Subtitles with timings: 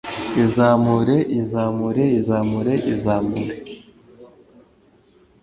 [0.37, 1.17] "Yizamure…
[1.35, 2.03] Yizamure…
[2.13, 2.73] Yizamure…
[2.85, 3.53] Yizamure…"